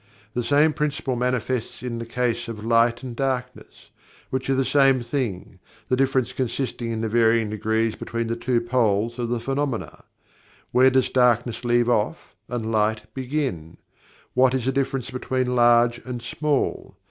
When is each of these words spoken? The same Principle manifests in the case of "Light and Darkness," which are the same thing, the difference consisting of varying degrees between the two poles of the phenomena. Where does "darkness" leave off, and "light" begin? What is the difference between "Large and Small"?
The 0.33 0.43
same 0.43 0.73
Principle 0.73 1.15
manifests 1.15 1.83
in 1.83 1.99
the 1.99 2.07
case 2.07 2.47
of 2.47 2.65
"Light 2.65 3.03
and 3.03 3.15
Darkness," 3.15 3.91
which 4.31 4.49
are 4.49 4.55
the 4.55 4.65
same 4.65 5.03
thing, 5.03 5.59
the 5.89 5.95
difference 5.95 6.33
consisting 6.33 7.03
of 7.03 7.11
varying 7.11 7.51
degrees 7.51 7.93
between 7.95 8.25
the 8.25 8.35
two 8.35 8.61
poles 8.61 9.19
of 9.19 9.29
the 9.29 9.39
phenomena. 9.39 10.05
Where 10.71 10.89
does 10.89 11.09
"darkness" 11.09 11.63
leave 11.63 11.87
off, 11.87 12.35
and 12.49 12.71
"light" 12.71 13.13
begin? 13.13 13.77
What 14.33 14.55
is 14.55 14.65
the 14.65 14.71
difference 14.71 15.11
between 15.11 15.53
"Large 15.55 16.01
and 16.03 16.19
Small"? 16.19 16.97